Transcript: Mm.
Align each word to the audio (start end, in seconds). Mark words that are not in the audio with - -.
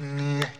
Mm. 0.00 0.59